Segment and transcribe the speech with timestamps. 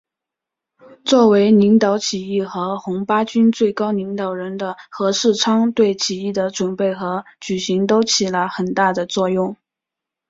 [1.05, 9.55] 作为领导起义和红八军最高领导人的何世昌对起义的准备和举行都起了很大的作用。